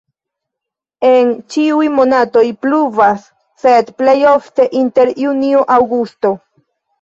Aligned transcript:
En 1.09 1.27
ĉiuj 1.55 1.89
monatoj 1.97 2.43
pluvas, 2.63 3.27
sed 3.65 3.93
plej 4.01 4.17
ofte 4.31 4.67
inter 4.81 5.13
junio-aŭgusto. 5.27 6.35